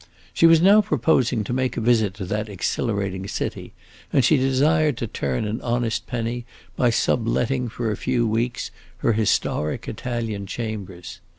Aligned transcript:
She 0.33 0.47
was 0.47 0.63
now 0.63 0.81
proposing 0.81 1.43
to 1.43 1.53
make 1.53 1.77
a 1.77 1.79
visit 1.79 2.15
to 2.15 2.25
that 2.25 2.49
exhilarating 2.49 3.27
city, 3.27 3.71
and 4.11 4.25
she 4.25 4.35
desired 4.35 4.97
to 4.97 5.05
turn 5.05 5.45
an 5.45 5.61
honest 5.61 6.07
penny 6.07 6.43
by 6.75 6.89
sub 6.89 7.27
letting 7.27 7.69
for 7.69 7.91
a 7.91 7.95
few 7.97 8.25
weeks 8.25 8.71
her 9.05 9.13
historic 9.13 9.87
Italian 9.87 10.47
chambers. 10.47 11.19